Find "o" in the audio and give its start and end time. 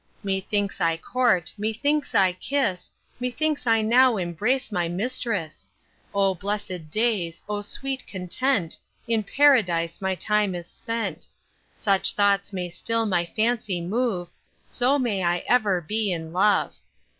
6.11-6.33, 7.47-7.61